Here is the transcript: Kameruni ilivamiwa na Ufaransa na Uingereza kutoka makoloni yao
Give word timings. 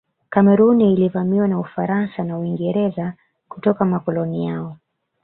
Kameruni 0.29 0.93
ilivamiwa 0.93 1.47
na 1.47 1.59
Ufaransa 1.59 2.23
na 2.23 2.39
Uingereza 2.39 3.13
kutoka 3.49 3.85
makoloni 3.85 4.45
yao 4.45 4.77